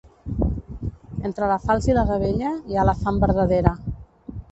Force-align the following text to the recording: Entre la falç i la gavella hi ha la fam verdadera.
Entre 1.29 1.49
la 1.51 1.57
falç 1.65 1.87
i 1.91 1.95
la 1.97 2.05
gavella 2.11 2.53
hi 2.71 2.79
ha 2.79 2.87
la 2.91 2.97
fam 3.03 3.21
verdadera. 3.25 3.75